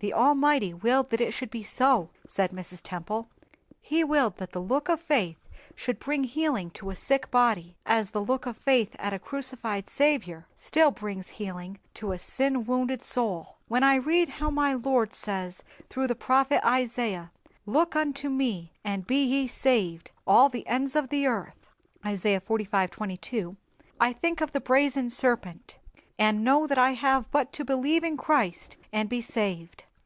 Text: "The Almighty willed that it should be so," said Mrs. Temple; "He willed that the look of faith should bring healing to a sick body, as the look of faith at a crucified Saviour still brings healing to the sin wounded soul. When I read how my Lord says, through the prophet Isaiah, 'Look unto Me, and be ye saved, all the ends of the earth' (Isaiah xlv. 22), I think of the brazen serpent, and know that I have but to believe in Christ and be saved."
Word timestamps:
"The 0.00 0.12
Almighty 0.12 0.74
willed 0.74 1.08
that 1.10 1.22
it 1.22 1.30
should 1.32 1.48
be 1.48 1.62
so," 1.62 2.10
said 2.26 2.50
Mrs. 2.50 2.82
Temple; 2.82 3.30
"He 3.80 4.04
willed 4.04 4.36
that 4.36 4.52
the 4.52 4.60
look 4.60 4.90
of 4.90 5.00
faith 5.00 5.38
should 5.74 5.98
bring 5.98 6.24
healing 6.24 6.68
to 6.72 6.90
a 6.90 6.94
sick 6.96 7.30
body, 7.30 7.78
as 7.86 8.10
the 8.10 8.20
look 8.22 8.44
of 8.44 8.58
faith 8.58 8.94
at 8.98 9.14
a 9.14 9.18
crucified 9.18 9.88
Saviour 9.88 10.46
still 10.56 10.90
brings 10.90 11.30
healing 11.30 11.78
to 11.94 12.10
the 12.10 12.18
sin 12.18 12.66
wounded 12.66 13.00
soul. 13.02 13.56
When 13.66 13.82
I 13.82 13.94
read 13.94 14.28
how 14.28 14.50
my 14.50 14.74
Lord 14.74 15.14
says, 15.14 15.62
through 15.88 16.08
the 16.08 16.14
prophet 16.14 16.60
Isaiah, 16.68 17.32
'Look 17.64 17.96
unto 17.96 18.28
Me, 18.28 18.74
and 18.84 19.06
be 19.06 19.22
ye 19.24 19.46
saved, 19.46 20.10
all 20.26 20.50
the 20.50 20.66
ends 20.66 20.94
of 20.96 21.08
the 21.08 21.26
earth' 21.26 21.66
(Isaiah 22.04 22.42
xlv. 22.42 22.90
22), 22.90 23.56
I 23.98 24.12
think 24.12 24.42
of 24.42 24.52
the 24.52 24.60
brazen 24.60 25.08
serpent, 25.08 25.78
and 26.18 26.44
know 26.44 26.66
that 26.66 26.76
I 26.78 26.90
have 26.92 27.30
but 27.30 27.54
to 27.54 27.64
believe 27.64 28.04
in 28.04 28.18
Christ 28.18 28.76
and 28.92 29.08
be 29.08 29.22
saved." 29.22 29.82